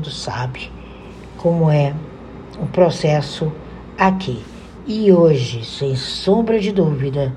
[0.00, 0.72] mundo sabe
[1.36, 1.94] como é
[2.58, 3.52] o processo
[3.98, 4.42] aqui.
[4.86, 7.34] E hoje, sem sombra de dúvida,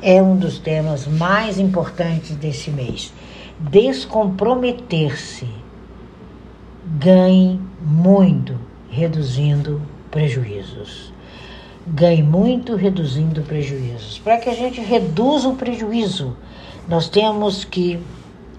[0.00, 3.12] é um dos temas mais importantes desse mês.
[3.58, 5.48] Descomprometer-se.
[6.98, 8.56] Ganhe muito
[8.88, 11.12] reduzindo prejuízos.
[11.84, 14.18] Ganhe muito reduzindo prejuízos.
[14.18, 16.36] Para que a gente reduza o prejuízo,
[16.86, 17.98] nós temos que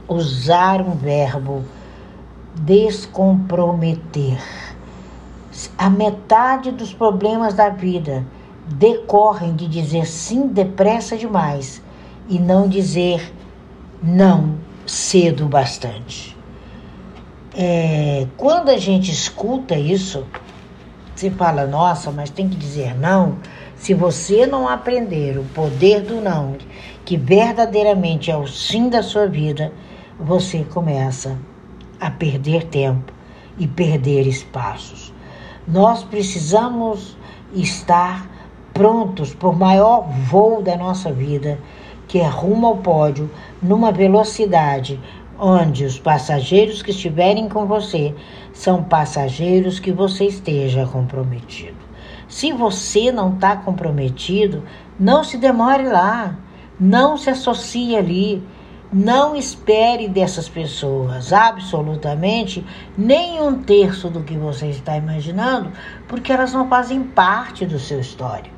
[0.10, 1.64] usar um verbo
[2.60, 4.42] descomprometer.
[5.78, 8.26] A metade dos problemas da vida
[8.68, 11.82] decorrem de dizer sim depressa demais
[12.28, 13.34] e não dizer
[14.02, 16.36] não cedo bastante.
[17.56, 20.26] É, quando a gente escuta isso,
[21.16, 23.38] você fala, nossa, mas tem que dizer não.
[23.76, 26.56] Se você não aprender o poder do não,
[27.04, 29.72] que verdadeiramente é o sim da sua vida,
[30.20, 31.38] você começa
[32.00, 33.12] a perder tempo
[33.58, 35.14] e perder espaços.
[35.68, 37.18] Nós precisamos
[37.54, 38.30] estar
[38.74, 41.60] prontos por maior voo da nossa vida,
[42.08, 43.30] que é rumo ao pódio,
[43.62, 45.00] numa velocidade
[45.40, 48.14] onde os passageiros que estiverem com você
[48.54, 51.78] são passageiros que você esteja comprometido.
[52.28, 54.64] Se você não está comprometido,
[55.00, 56.36] não se demore lá,
[56.80, 58.44] não se associe ali
[58.92, 62.66] não espere dessas pessoas absolutamente
[62.98, 65.72] nem um terço do que você está imaginando,
[66.08, 68.56] porque elas não fazem parte do seu histórico.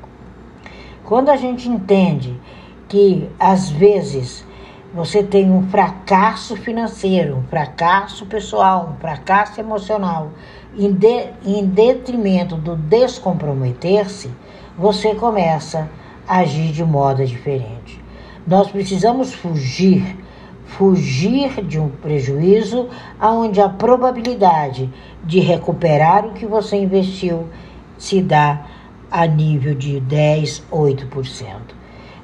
[1.04, 2.40] Quando a gente entende
[2.88, 4.46] que às vezes
[4.94, 10.30] você tem um fracasso financeiro, um fracasso pessoal, um fracasso emocional,
[10.76, 14.30] em, de, em detrimento do descomprometer-se,
[14.76, 15.88] você começa
[16.26, 17.99] a agir de modo diferente.
[18.46, 20.16] Nós precisamos fugir,
[20.64, 22.88] fugir de um prejuízo
[23.20, 24.90] onde a probabilidade
[25.24, 27.48] de recuperar o que você investiu
[27.98, 28.66] se dá
[29.10, 31.44] a nível de 10, 8%.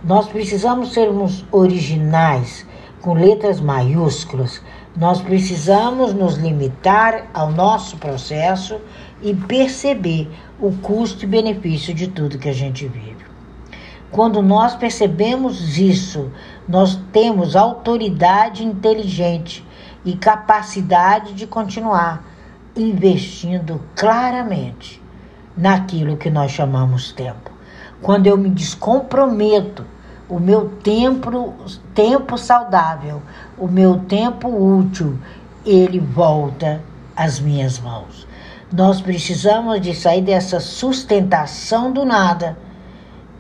[0.03, 2.67] Nós precisamos sermos originais,
[3.03, 4.63] com letras maiúsculas.
[4.97, 8.81] Nós precisamos nos limitar ao nosso processo
[9.23, 10.29] e perceber
[10.59, 13.36] o custo e benefício de tudo que a gente vive.
[14.11, 16.31] Quando nós percebemos isso,
[16.69, 19.67] nós temos autoridade inteligente
[20.05, 22.25] e capacidade de continuar
[22.77, 25.03] investindo claramente
[25.57, 27.51] naquilo que nós chamamos tempo.
[28.01, 29.85] Quando eu me descomprometo,
[30.29, 31.55] o meu tempo,
[31.95, 33.23] tempo saudável,
[33.57, 35.19] o meu tempo útil,
[35.65, 36.83] ele volta
[37.17, 38.27] às minhas mãos.
[38.73, 42.57] Nós precisamos de sair dessa sustentação do nada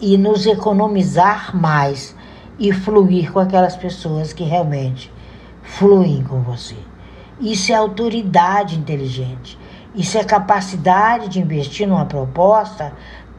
[0.01, 2.15] e nos economizar mais
[2.59, 5.13] e fluir com aquelas pessoas que realmente
[5.63, 6.77] fluem com você.
[7.41, 9.59] Isso é autoridade inteligente.
[9.95, 12.93] Isso é capacidade de investir numa proposta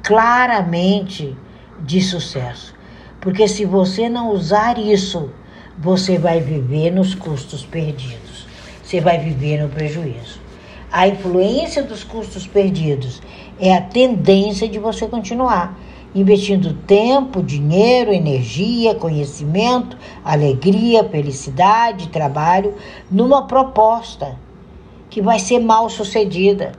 [0.03, 1.35] claramente
[1.79, 2.75] de sucesso.
[3.19, 5.29] Porque se você não usar isso,
[5.77, 8.47] você vai viver nos custos perdidos.
[8.83, 10.39] Você vai viver no prejuízo.
[10.91, 13.21] A influência dos custos perdidos
[13.59, 15.77] é a tendência de você continuar
[16.19, 19.95] investindo tempo, dinheiro, energia, conhecimento,
[20.25, 22.75] alegria, felicidade, trabalho
[23.09, 24.35] numa proposta
[25.11, 26.71] que vai ser mal sucedida.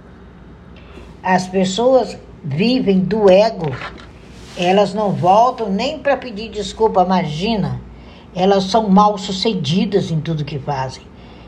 [1.22, 3.70] As pessoas vivem do ego,
[4.56, 7.80] elas não voltam nem para pedir desculpa, imagina.
[8.34, 11.02] Elas são mal sucedidas em tudo que fazem.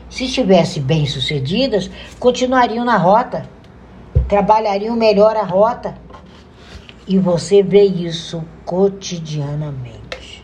[0.09, 3.49] Se estivessem bem sucedidas, continuariam na rota,
[4.27, 5.95] trabalhariam melhor a rota
[7.07, 10.43] e você vê isso cotidianamente.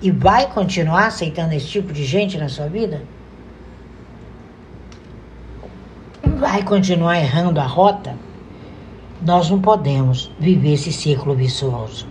[0.00, 3.02] E vai continuar aceitando esse tipo de gente na sua vida?
[6.38, 8.14] Vai continuar errando a rota?
[9.20, 12.06] Nós não podemos viver esse ciclo vicioso.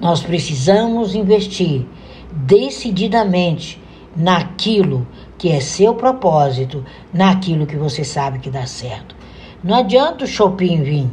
[0.00, 1.86] Nós precisamos investir
[2.32, 3.80] decididamente
[4.16, 9.14] naquilo que é seu propósito, naquilo que você sabe que dá certo.
[9.62, 11.10] Não adianta o shopping vir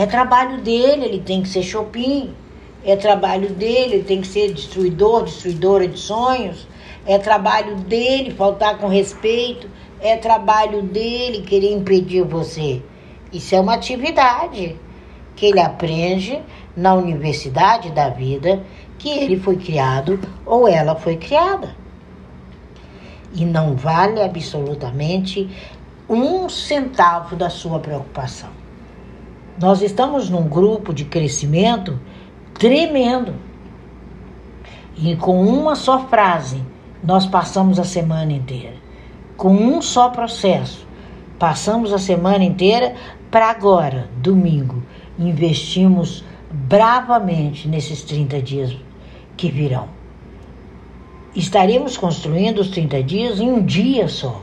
[0.00, 2.34] é trabalho dele, ele tem que ser shopping.
[2.82, 6.66] É trabalho dele, ele tem que ser destruidor, destruidora de sonhos.
[7.04, 9.68] É trabalho dele faltar com respeito.
[10.00, 12.80] É trabalho dele querer impedir você.
[13.30, 14.74] Isso é uma atividade
[15.36, 16.40] que ele aprende
[16.74, 18.64] na universidade da vida
[18.96, 21.76] que ele foi criado ou ela foi criada.
[23.34, 25.46] E não vale absolutamente
[26.08, 28.59] um centavo da sua preocupação.
[29.60, 31.98] Nós estamos num grupo de crescimento
[32.54, 33.34] tremendo.
[34.96, 36.62] E com uma só frase,
[37.02, 38.74] nós passamos a semana inteira.
[39.36, 40.86] Com um só processo,
[41.40, 42.94] Passamos a semana inteira
[43.30, 44.82] para agora, domingo,
[45.18, 48.76] investimos bravamente nesses 30 dias
[49.38, 49.88] que virão.
[51.34, 54.42] Estaremos construindo os 30 dias em um dia só.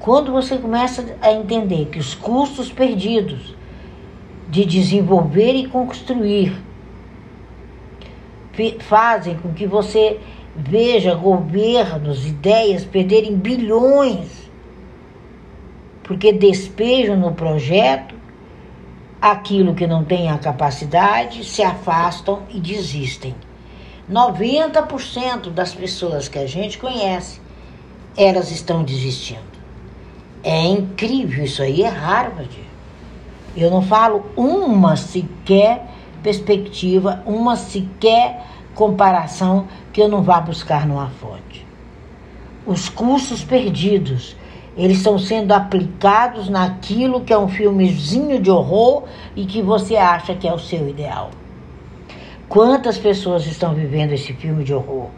[0.00, 3.54] Quando você começa a entender que os custos perdidos
[4.48, 6.68] de desenvolver e construir
[8.80, 10.18] fazem com que você
[10.56, 14.50] veja governos, ideias perderem bilhões,
[16.02, 18.16] porque despejam no projeto
[19.20, 23.34] aquilo que não tem a capacidade, se afastam e desistem.
[24.10, 27.40] 90% das pessoas que a gente conhece,
[28.16, 29.58] elas estão desistindo.
[30.42, 32.67] É incrível isso aí, é Harvard.
[33.60, 35.84] Eu não falo uma sequer
[36.22, 41.66] perspectiva, uma sequer comparação que eu não vá buscar numa fonte.
[42.64, 44.36] Os cursos perdidos,
[44.76, 49.02] eles estão sendo aplicados naquilo que é um filmezinho de horror
[49.34, 51.30] e que você acha que é o seu ideal.
[52.48, 55.08] Quantas pessoas estão vivendo esse filme de horror?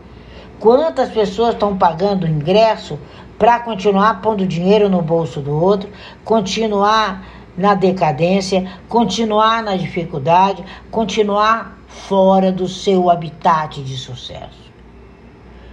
[0.58, 2.98] Quantas pessoas estão pagando ingresso
[3.38, 5.90] para continuar pondo dinheiro no bolso do outro,
[6.24, 14.72] continuar na decadência, continuar na dificuldade, continuar fora do seu habitat de sucesso.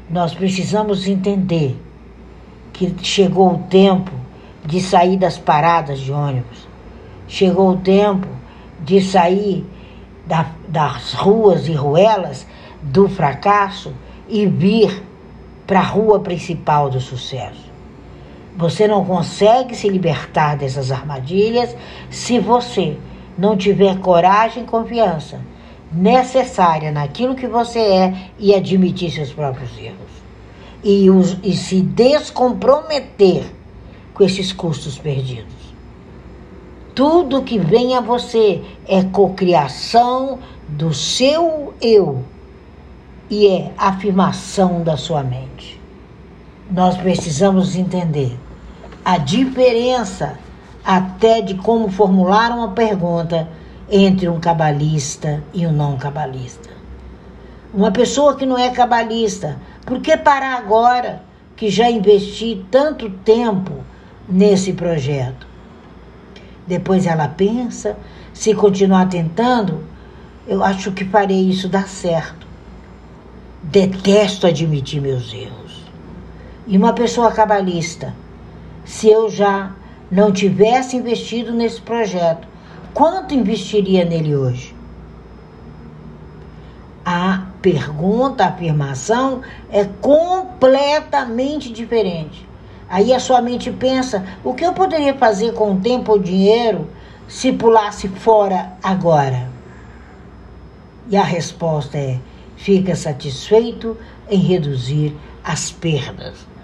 [0.09, 1.81] Nós precisamos entender
[2.73, 4.11] que chegou o tempo
[4.65, 6.67] de sair das paradas de ônibus,
[7.25, 8.27] chegou o tempo
[8.81, 9.65] de sair
[10.25, 12.45] da, das ruas e ruelas
[12.81, 13.93] do fracasso
[14.27, 15.03] e vir
[15.65, 17.66] para a rua principal do sucesso.
[18.57, 21.75] Você não consegue se libertar dessas armadilhas
[22.09, 22.97] se você
[23.37, 25.39] não tiver coragem e confiança
[25.91, 30.17] necessária naquilo que você é e admitir seus próprios erros.
[30.83, 33.45] E, os, e se descomprometer
[34.13, 35.53] com esses custos perdidos.
[36.95, 42.23] Tudo que vem a você é cocriação do seu eu
[43.29, 45.79] e é afirmação da sua mente.
[46.71, 48.37] Nós precisamos entender
[49.07, 50.37] a diferença
[50.83, 53.47] até de como formular uma pergunta
[53.89, 56.69] entre um cabalista e um não cabalista.
[57.73, 61.21] Uma pessoa que não é cabalista, por que parar agora
[61.55, 63.75] que já investi tanto tempo
[64.27, 65.47] nesse projeto?
[66.67, 67.95] Depois ela pensa,
[68.33, 69.85] se continuar tentando,
[70.45, 72.45] eu acho que farei isso dar certo.
[73.63, 75.85] Detesto admitir meus erros.
[76.67, 78.13] E uma pessoa cabalista,
[78.87, 79.73] se eu já
[80.09, 82.47] não tivesse investido nesse projeto,
[82.93, 84.73] quanto investiria nele hoje?
[87.05, 92.47] A pergunta, a afirmação é completamente diferente.
[92.89, 96.89] Aí a sua mente pensa: o que eu poderia fazer com o tempo ou dinheiro
[97.27, 99.49] se pulasse fora agora?
[101.09, 102.19] E a resposta é:
[102.55, 103.97] fica satisfeito
[104.29, 106.56] em reduzir as perdas.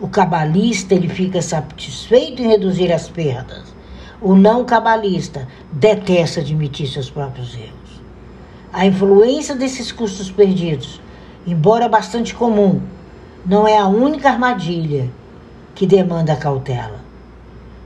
[0.00, 3.72] O cabalista ele fica satisfeito em reduzir as perdas.
[4.20, 8.02] O não cabalista detesta admitir seus próprios erros.
[8.72, 11.00] A influência desses custos perdidos,
[11.46, 12.80] embora bastante comum,
[13.46, 15.08] não é a única armadilha
[15.76, 17.00] que demanda cautela.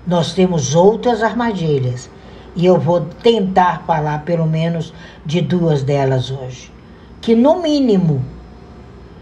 [0.06, 2.08] Nós temos outras armadilhas
[2.56, 4.94] e eu vou tentar falar pelo menos
[5.26, 6.72] de duas delas hoje,
[7.20, 8.24] que no mínimo,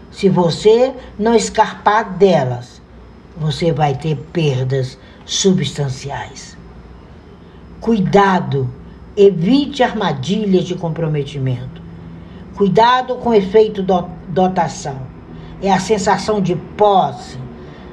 [0.09, 2.76] se você não escarpar delas,
[3.39, 6.57] você vai ter perdas substanciais.
[7.79, 8.69] Cuidado,
[9.15, 11.81] evite armadilhas de comprometimento.
[12.55, 13.85] Cuidado com o efeito
[14.27, 14.99] dotação.
[15.61, 17.37] É a sensação de posse,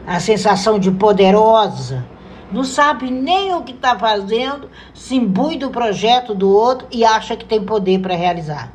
[0.06, 2.04] a sensação de poderosa.
[2.50, 7.36] Não sabe nem o que está fazendo, se imbui do projeto do outro e acha
[7.36, 8.72] que tem poder para realizar.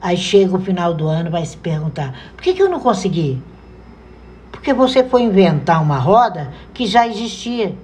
[0.00, 3.40] Aí chega o final do ano, vai se perguntar: por que, que eu não consegui?
[4.60, 7.74] Porque você foi inventar uma roda que já existia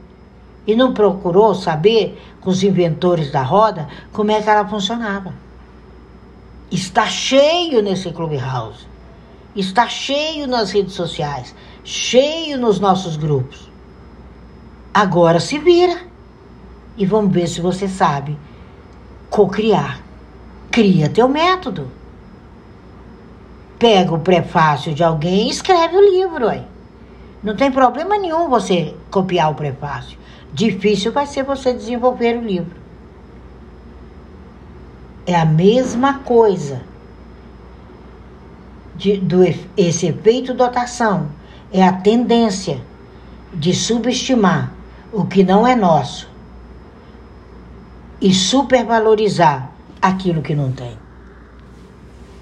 [0.66, 5.33] e não procurou saber com os inventores da roda como é que ela funcionava.
[6.71, 8.87] Está cheio nesse Clubhouse.
[9.54, 13.71] Está cheio nas redes sociais, cheio nos nossos grupos.
[14.92, 15.99] Agora se vira
[16.95, 18.37] e vamos ver se você sabe
[19.30, 20.02] cocriar.
[20.71, 21.90] Cria teu método.
[23.78, 26.49] Pega o prefácio de alguém e escreve o livro.
[26.49, 26.64] Aí.
[27.42, 30.18] Não tem problema nenhum você copiar o prefácio.
[30.52, 32.76] Difícil vai ser você desenvolver o livro.
[35.26, 36.83] É a mesma coisa
[38.95, 39.42] de, do
[39.76, 41.28] esse efeito dotação.
[41.73, 42.80] É a tendência
[43.52, 44.73] de subestimar
[45.12, 46.28] o que não é nosso
[48.21, 50.97] e supervalorizar aquilo que não tem.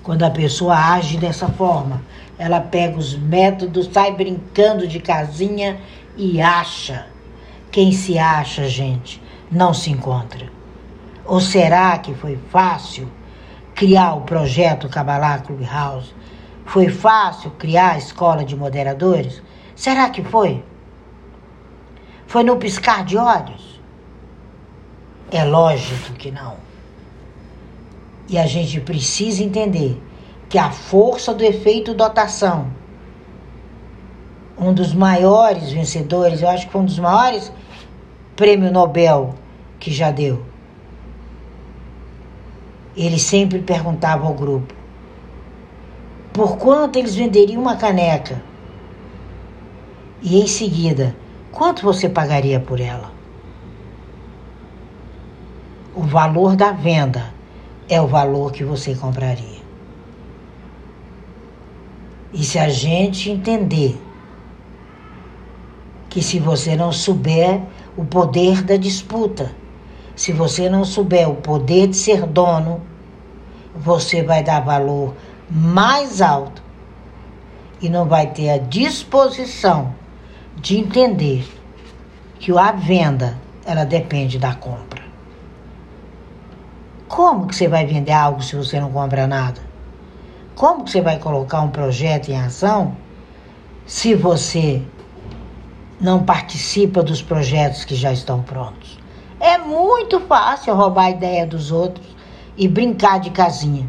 [0.04, 2.02] Quando a pessoa age dessa forma,
[2.38, 5.80] ela pega os métodos, sai brincando de casinha
[6.14, 7.06] e acha.
[7.70, 9.20] Quem se acha, gente,
[9.50, 10.46] não se encontra.
[11.24, 13.10] Ou será que foi fácil
[13.74, 16.14] criar o projeto Kabbalah Clubhouse?
[16.66, 19.42] Foi fácil criar a escola de moderadores?
[19.74, 20.62] Será que foi?
[22.26, 23.80] Foi no piscar de olhos?
[25.30, 26.73] É lógico que não.
[28.28, 30.00] E a gente precisa entender
[30.48, 32.68] que a força do efeito dotação,
[34.58, 37.52] um dos maiores vencedores, eu acho que foi um dos maiores
[38.36, 39.34] prêmio Nobel
[39.78, 40.44] que já deu.
[42.96, 44.72] Ele sempre perguntava ao grupo
[46.32, 48.42] por quanto eles venderiam uma caneca.
[50.20, 51.14] E em seguida,
[51.52, 53.12] quanto você pagaria por ela?
[55.94, 57.33] O valor da venda
[57.88, 59.62] é o valor que você compraria.
[62.32, 64.00] E se a gente entender
[66.08, 67.60] que se você não souber
[67.96, 69.52] o poder da disputa,
[70.16, 72.80] se você não souber o poder de ser dono,
[73.74, 75.14] você vai dar valor
[75.50, 76.62] mais alto
[77.80, 79.94] e não vai ter a disposição
[80.56, 81.46] de entender
[82.38, 85.03] que a venda ela depende da compra.
[87.08, 89.60] Como que você vai vender algo se você não compra nada?
[90.54, 92.96] Como que você vai colocar um projeto em ação
[93.86, 94.82] se você
[96.00, 98.98] não participa dos projetos que já estão prontos?
[99.38, 102.06] É muito fácil roubar a ideia dos outros
[102.56, 103.86] e brincar de casinha.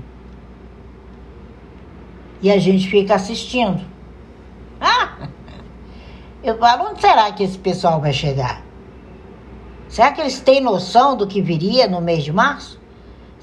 [2.41, 3.81] E a gente fica assistindo.
[4.81, 5.29] Ah!
[6.43, 8.61] Eu falo, onde será que esse pessoal vai chegar?
[9.87, 12.79] Será que eles têm noção do que viria no mês de março?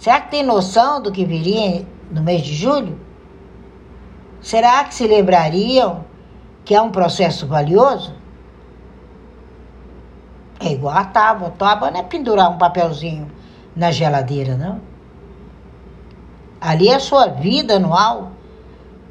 [0.03, 2.99] Será que tem noção do que viria no mês de julho?
[4.41, 6.05] Será que se lembrariam
[6.65, 8.13] que é um processo valioso?
[10.59, 11.47] É igual a tábua.
[11.47, 13.31] A tábua não é pendurar um papelzinho
[13.77, 14.81] na geladeira, não.
[16.61, 18.33] Ali é a sua vida anual.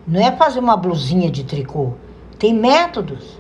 [0.05, 1.93] Não é fazer uma blusinha de tricô.
[2.37, 3.39] Tem métodos.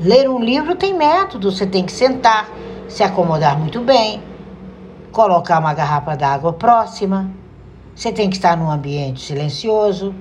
[0.00, 1.56] Ler um livro tem métodos.
[1.56, 2.48] Você tem que sentar,
[2.88, 4.20] se acomodar muito bem,
[5.12, 7.30] colocar uma garrafa d'água próxima.
[7.94, 10.14] Você tem que estar num ambiente silencioso.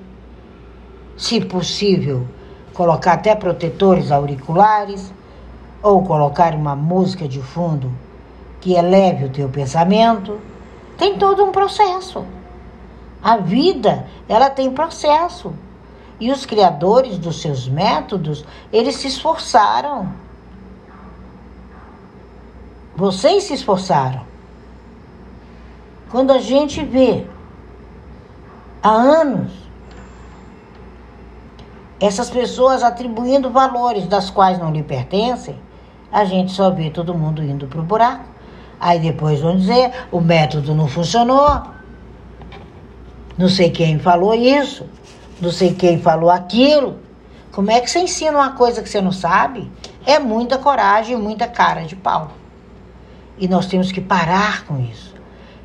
[1.15, 2.27] Se possível,
[2.73, 5.13] colocar até protetores auriculares
[5.81, 7.91] ou colocar uma música de fundo
[8.61, 10.39] que eleve o teu pensamento.
[10.97, 12.25] Tem todo um processo.
[13.23, 15.53] A vida, ela tem processo.
[16.19, 20.11] E os criadores dos seus métodos, eles se esforçaram.
[22.95, 24.26] Vocês se esforçaram.
[26.09, 27.25] Quando a gente vê
[28.81, 29.51] há anos
[31.99, 35.55] essas pessoas atribuindo valores das quais não lhe pertencem,
[36.11, 38.25] a gente só vê todo mundo indo para o buraco.
[38.79, 41.61] Aí depois vão dizer: o método não funcionou,
[43.37, 44.85] não sei quem falou isso,
[45.41, 46.99] não sei quem falou aquilo.
[47.51, 49.69] Como é que você ensina uma coisa que você não sabe?
[50.05, 52.31] É muita coragem, muita cara de pau.
[53.37, 55.16] E nós temos que parar com isso.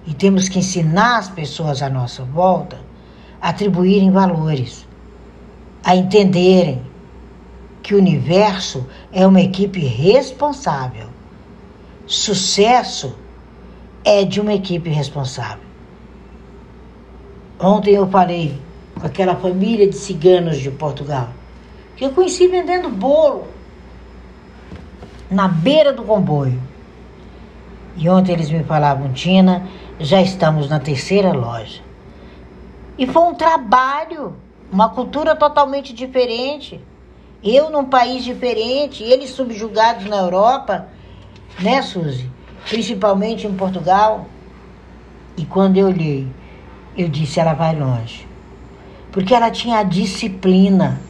[0.06, 2.78] E temos que ensinar as pessoas à nossa volta
[3.40, 4.86] a atribuírem valores,
[5.82, 6.80] a entenderem
[7.82, 11.08] que o universo é uma equipe responsável.
[12.06, 13.16] Sucesso
[14.04, 15.64] é de uma equipe responsável.
[17.58, 18.56] Ontem eu falei
[18.98, 21.28] com aquela família de ciganos de Portugal,
[21.96, 23.48] que eu conheci vendendo bolo
[25.28, 26.60] na beira do comboio.
[27.96, 29.68] E ontem eles me falavam, Tina,
[30.02, 31.80] já estamos na terceira loja.
[32.98, 34.36] E foi um trabalho,
[34.70, 36.80] uma cultura totalmente diferente.
[37.42, 40.88] Eu num país diferente, eles subjugados na Europa,
[41.60, 42.30] né, Suzy?
[42.68, 44.26] Principalmente em Portugal.
[45.36, 46.26] E quando eu olhei,
[46.96, 48.28] eu disse: ela vai longe.
[49.10, 51.00] Porque ela tinha a disciplina.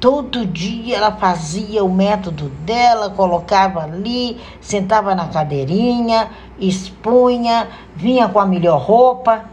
[0.00, 8.38] Todo dia ela fazia o método dela, colocava ali, sentava na cadeirinha, expunha, vinha com
[8.38, 9.46] a melhor roupa.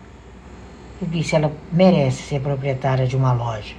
[1.02, 3.74] Eu disse: ela merece ser proprietária de uma loja.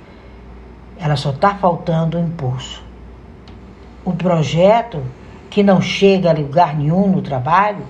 [0.98, 2.82] Ela só está faltando o impulso.
[4.04, 5.02] O projeto
[5.48, 7.86] que não chega a lugar nenhum no trabalho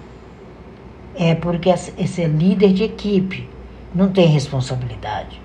[1.15, 3.49] é porque esse é líder de equipe
[3.95, 5.41] não tem responsabilidade.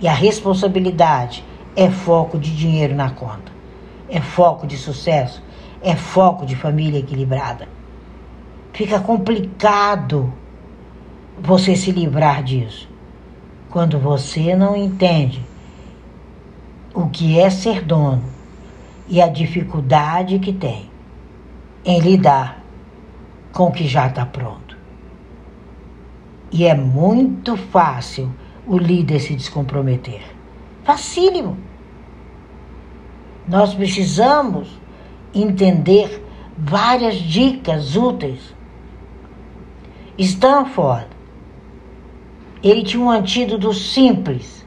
[0.00, 1.42] E a responsabilidade
[1.76, 3.52] é foco de dinheiro na conta.
[4.08, 5.42] é foco de sucesso,
[5.82, 7.66] é foco de família equilibrada.
[8.72, 10.32] Fica complicado
[11.40, 12.88] você se livrar disso
[13.70, 15.42] quando você não entende
[16.94, 18.22] o que é ser dono
[19.08, 20.88] e a dificuldade que tem
[21.84, 22.62] em lidar
[23.52, 24.76] com o que já está pronto.
[26.52, 28.32] E é muito fácil
[28.66, 30.33] o líder se descomprometer.
[30.84, 31.56] Facílimo.
[33.48, 34.68] Nós precisamos
[35.34, 36.22] entender
[36.56, 38.54] várias dicas úteis.
[40.18, 41.06] Stanford,
[42.62, 44.64] ele tinha um antídoto simples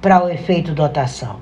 [0.00, 1.40] para o efeito dotação.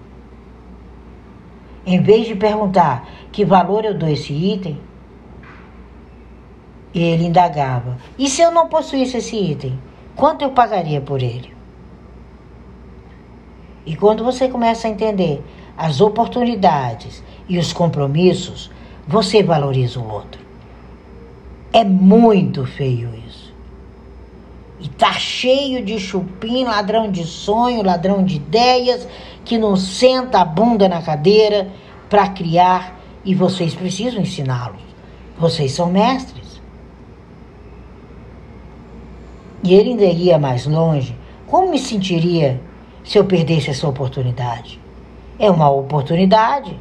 [1.85, 4.81] Em vez de perguntar que valor eu dou esse item,
[6.95, 9.79] ele indagava: e se eu não possuísse esse item,
[10.15, 11.56] quanto eu pagaria por ele?
[13.87, 15.43] E quando você começa a entender
[15.79, 18.71] as oportunidades e os compromissos,
[19.07, 20.41] você valoriza o outro.
[21.73, 23.55] É muito feio isso.
[24.81, 29.07] E tá cheio de chupim, ladrão de sonho, ladrão de ideias,
[29.45, 31.69] que não senta a bunda na cadeira
[32.11, 34.81] para criar e vocês precisam ensiná-los.
[35.39, 36.61] Vocês são mestres.
[39.63, 41.17] E ele ainda iria mais longe.
[41.47, 42.61] Como me sentiria
[43.07, 44.81] se eu perdesse essa oportunidade?
[45.39, 46.79] É uma oportunidade.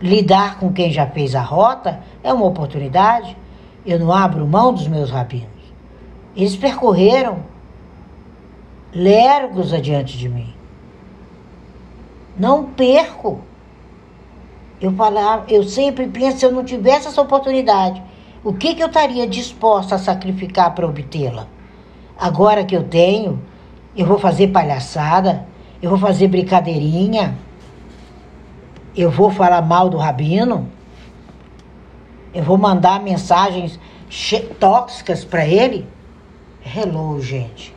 [0.00, 3.36] Lidar com quem já fez a rota é uma oportunidade.
[3.84, 5.48] Eu não abro mão dos meus rabinos.
[6.36, 7.40] Eles percorreram
[8.94, 10.54] lergos adiante de mim.
[12.38, 13.40] Não perco.
[14.80, 18.00] Eu falava, eu sempre penso se eu não tivesse essa oportunidade,
[18.44, 21.48] o que, que eu estaria disposta a sacrificar para obtê-la?
[22.16, 23.42] Agora que eu tenho,
[23.98, 25.44] eu vou fazer palhaçada,
[25.82, 27.36] eu vou fazer brincadeirinha,
[28.96, 30.68] eu vou falar mal do rabino,
[32.32, 33.78] eu vou mandar mensagens
[34.60, 35.84] tóxicas para ele.
[36.64, 37.74] Hello, gente.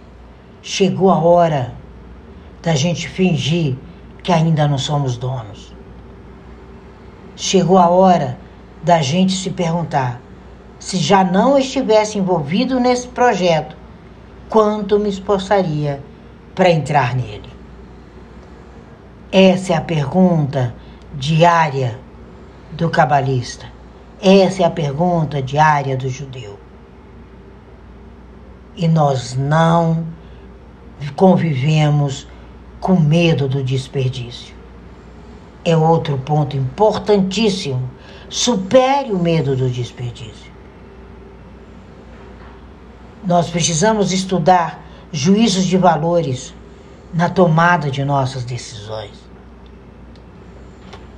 [0.61, 1.73] Chegou a hora
[2.61, 3.75] da gente fingir
[4.21, 5.75] que ainda não somos donos.
[7.35, 8.37] Chegou a hora
[8.83, 10.21] da gente se perguntar:
[10.77, 13.75] se já não estivesse envolvido nesse projeto,
[14.47, 16.10] quanto me esforçaria
[16.55, 17.49] para entrar nele?
[19.31, 20.73] Essa é a pergunta
[21.13, 21.97] diária
[22.71, 23.65] do cabalista.
[24.21, 26.59] Essa é a pergunta diária do judeu.
[28.75, 30.05] E nós não
[31.15, 32.27] convivemos
[32.79, 34.53] com medo do desperdício.
[35.63, 37.89] É outro ponto importantíssimo.
[38.29, 40.51] Supere o medo do desperdício.
[43.23, 44.80] Nós precisamos estudar
[45.11, 46.53] juízos de valores
[47.13, 49.11] na tomada de nossas decisões.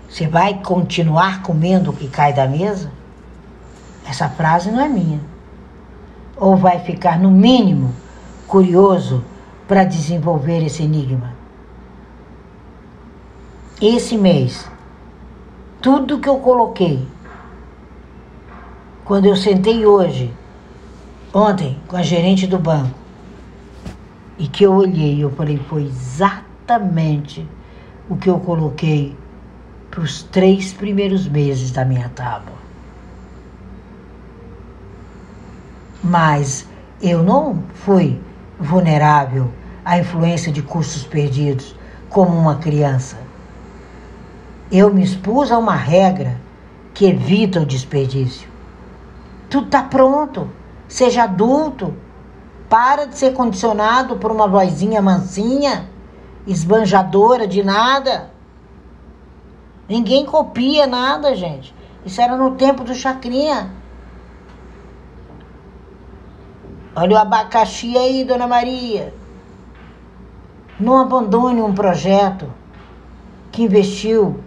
[0.09, 2.91] Você vai continuar comendo o que cai da mesa?
[4.07, 5.19] Essa frase não é minha.
[6.35, 7.93] Ou vai ficar, no mínimo,
[8.47, 9.23] curioso
[9.67, 11.33] para desenvolver esse enigma?
[13.81, 14.69] Esse mês,
[15.81, 17.07] tudo que eu coloquei,
[19.03, 20.33] quando eu sentei hoje,
[21.33, 23.02] ontem, com a gerente do banco,
[24.37, 27.47] e que eu olhei, eu falei, foi exatamente
[28.09, 29.15] o que eu coloquei
[29.89, 32.53] para os três primeiros meses da minha tábua.
[36.03, 36.67] Mas
[37.01, 38.19] eu não fui
[38.59, 39.49] vulnerável
[39.85, 41.75] à influência de custos perdidos
[42.09, 43.17] como uma criança.
[44.71, 46.37] Eu me expus a uma regra
[46.93, 48.47] que evita o desperdício.
[49.49, 50.49] Tudo está pronto.
[50.87, 51.93] Seja adulto.
[52.73, 55.87] Para de ser condicionado por uma vozinha mansinha,
[56.47, 58.31] esbanjadora de nada.
[59.87, 61.71] Ninguém copia nada, gente.
[62.03, 63.69] Isso era no tempo do Chacrinha.
[66.95, 69.13] Olha o abacaxi aí, dona Maria.
[70.79, 72.51] Não abandone um projeto
[73.51, 74.43] que investiu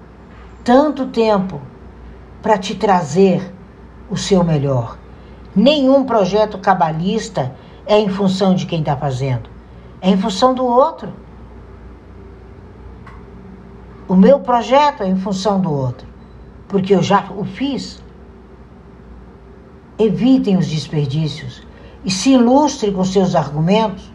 [0.65, 1.61] tanto tempo
[2.43, 3.55] para te trazer
[4.11, 4.99] o seu melhor.
[5.55, 7.55] Nenhum projeto cabalista
[7.87, 9.49] é em função de quem está fazendo,
[10.01, 11.13] é em função do outro.
[14.09, 16.07] O meu projeto é em função do outro,
[16.69, 18.03] porque eu já o fiz.
[19.99, 21.63] Evitem os desperdícios
[22.05, 24.13] e se ilustre com seus argumentos,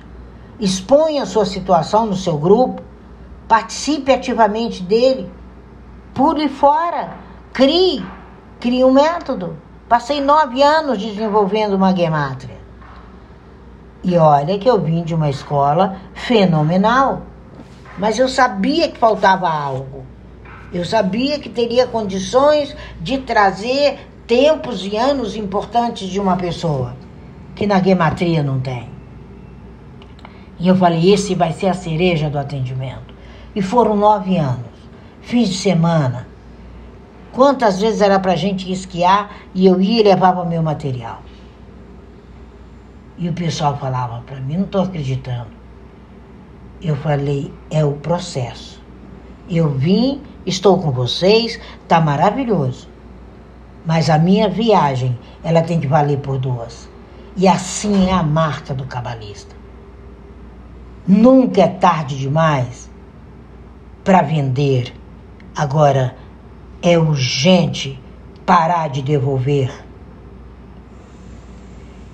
[0.60, 2.82] exponha a sua situação no seu grupo,
[3.48, 5.30] participe ativamente dele,
[6.14, 7.18] pule fora,
[7.52, 8.06] crie,
[8.60, 9.58] crie um método.
[9.90, 12.61] Passei nove anos desenvolvendo uma gemátria.
[14.04, 17.22] E olha que eu vim de uma escola fenomenal.
[17.98, 20.04] Mas eu sabia que faltava algo.
[20.74, 26.96] Eu sabia que teria condições de trazer tempos e anos importantes de uma pessoa,
[27.54, 28.90] que na gematria não tem.
[30.58, 33.14] E eu falei: esse vai ser a cereja do atendimento.
[33.54, 34.72] E foram nove anos,
[35.22, 36.28] fins de semana.
[37.34, 41.22] Quantas vezes era para gente esquiar e eu ia e levava meu material.
[43.22, 45.52] E o pessoal falava para mim: não estou acreditando.
[46.82, 48.82] Eu falei: é o processo.
[49.48, 52.90] Eu vim, estou com vocês, tá maravilhoso.
[53.86, 56.90] Mas a minha viagem, ela tem que valer por duas.
[57.38, 59.56] E assim é a marca do cabalista.
[61.08, 62.90] Nunca é tarde demais
[64.04, 64.96] para vender.
[65.56, 66.16] Agora,
[66.82, 68.02] é urgente
[68.48, 69.72] parar de devolver.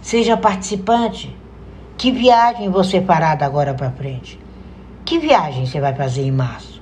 [0.07, 1.35] Seja participante.
[1.97, 4.39] Que viagem você fará da agora para frente?
[5.03, 6.81] Que viagem você vai fazer em março?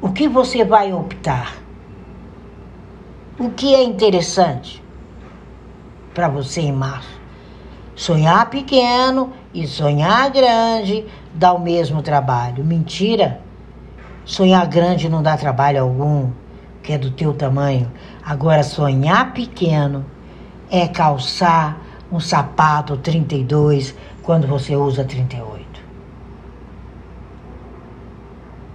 [0.00, 1.58] O que você vai optar?
[3.38, 4.82] O que é interessante
[6.12, 7.20] para você em março?
[7.94, 12.64] Sonhar pequeno e sonhar grande dá o mesmo trabalho.
[12.64, 13.40] Mentira!
[14.24, 16.32] Sonhar grande não dá trabalho algum,
[16.82, 17.92] que é do teu tamanho.
[18.24, 20.04] Agora, sonhar pequeno
[20.72, 21.76] é calçar
[22.10, 25.82] um sapato 32 quando você usa 38.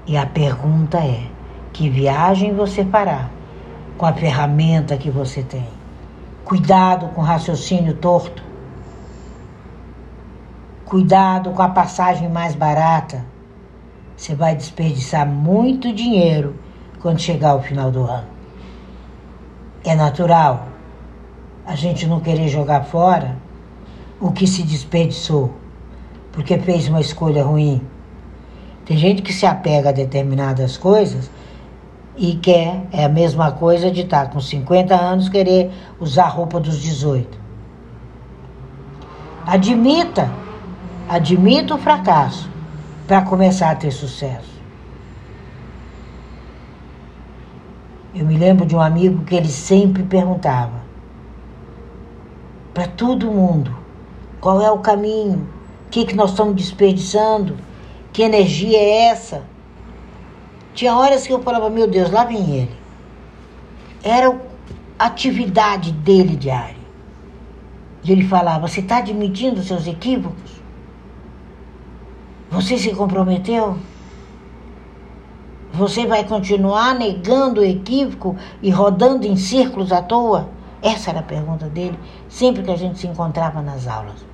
[0.05, 1.23] E a pergunta é:
[1.73, 3.31] que viagem você fará
[3.97, 5.67] com a ferramenta que você tem?
[6.45, 8.43] Cuidado com o raciocínio torto.
[10.85, 13.25] Cuidado com a passagem mais barata.
[14.15, 16.55] Você vai desperdiçar muito dinheiro
[17.01, 18.27] quando chegar o final do ano.
[19.83, 20.76] É natural
[21.67, 23.35] a gente não querer jogar fora
[24.21, 25.53] o que se desperdiçou,
[26.31, 27.81] porque fez uma escolha ruim.
[28.85, 31.29] Tem gente que se apega a determinadas coisas
[32.15, 36.57] e quer, é a mesma coisa de estar com 50 anos querer usar a roupa
[36.57, 37.37] dos 18.
[39.45, 40.31] Admita,
[41.09, 42.49] admita o fracasso
[43.05, 44.55] para começar a ter sucesso.
[48.15, 50.86] Eu me lembro de um amigo que ele sempre perguntava:
[52.77, 53.75] para todo mundo.
[54.39, 55.49] Qual é o caminho?
[55.87, 57.57] O que, que nós estamos desperdiçando?
[58.13, 59.41] Que energia é essa?
[60.75, 62.75] Tinha horas que eu falava, meu Deus, lá vem ele.
[64.03, 64.29] Era
[64.99, 66.77] a atividade dele diária.
[68.03, 70.51] E ele falava, você está admitindo seus equívocos?
[72.51, 73.75] Você se comprometeu?
[75.73, 80.55] Você vai continuar negando o equívoco e rodando em círculos à toa?
[80.81, 81.97] Essa era a pergunta dele
[82.29, 84.25] sempre que a gente se encontrava nas aulas.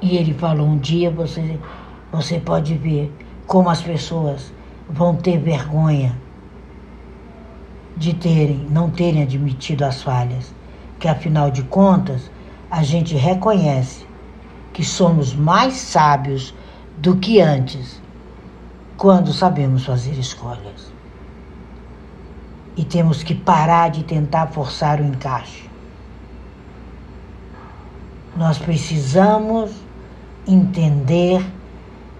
[0.00, 1.58] E ele falou: um dia você,
[2.12, 3.12] você pode ver
[3.46, 4.52] como as pessoas
[4.88, 6.16] vão ter vergonha
[7.96, 10.54] de terem, não terem admitido as falhas,
[10.98, 12.30] que afinal de contas
[12.70, 14.06] a gente reconhece
[14.72, 16.54] que somos mais sábios
[16.98, 18.00] do que antes
[18.96, 20.89] quando sabemos fazer escolhas
[22.76, 25.68] e temos que parar de tentar forçar o encaixe.
[28.36, 29.72] Nós precisamos
[30.46, 31.44] entender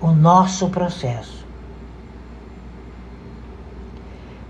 [0.00, 1.46] o nosso processo.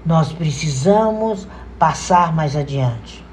[0.05, 1.47] Nós precisamos
[1.79, 3.25] passar mais adiante.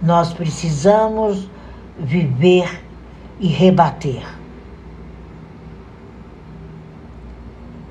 [0.00, 1.48] Nós precisamos
[1.98, 2.84] viver
[3.40, 4.37] e rebater.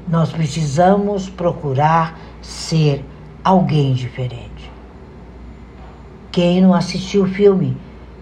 [0.07, 3.03] Nós precisamos procurar ser
[3.43, 4.71] alguém diferente.
[6.31, 7.75] Quem não assistiu o filme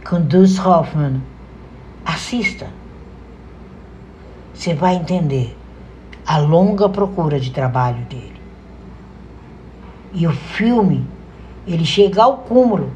[0.08, 1.22] com Dus Hoffman,
[2.04, 2.68] assista.
[4.52, 5.56] Você vai entender
[6.26, 8.42] a longa procura de trabalho dele.
[10.12, 11.06] E o filme,
[11.68, 12.92] ele chega ao cúmulo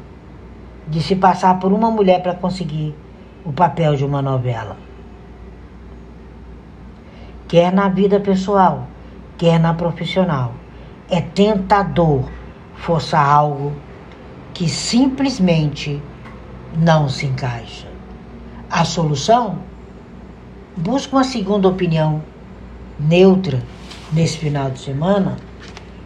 [0.88, 2.92] de se passar por uma mulher para conseguir
[3.44, 4.89] o papel de uma novela
[7.50, 8.86] quer na vida pessoal,
[9.36, 10.54] quer na profissional.
[11.10, 12.30] É tentador
[12.76, 13.72] forçar algo
[14.54, 16.00] que simplesmente
[16.76, 17.88] não se encaixa.
[18.70, 19.58] A solução?
[20.76, 22.22] Busque uma segunda opinião
[23.00, 23.60] neutra
[24.12, 25.36] nesse final de semana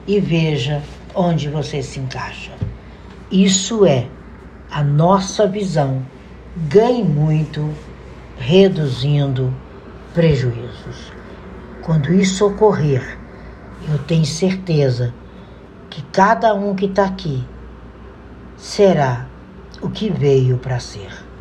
[0.06, 0.82] e veja
[1.14, 2.52] onde você se encaixa.
[3.30, 4.06] Isso é
[4.70, 6.00] a nossa visão.
[6.56, 7.70] Ganhe muito
[8.38, 9.52] reduzindo
[10.14, 11.12] prejuízos.
[11.84, 13.18] Quando isso ocorrer,
[13.86, 15.12] eu tenho certeza
[15.90, 17.46] que cada um que está aqui
[18.56, 19.26] será
[19.82, 21.23] o que veio para ser.